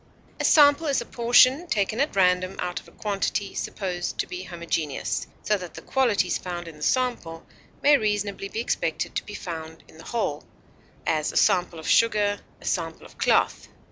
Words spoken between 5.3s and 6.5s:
so that the qualities